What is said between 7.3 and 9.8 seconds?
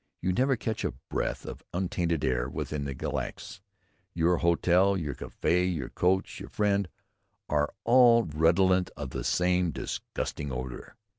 are all redolent of the same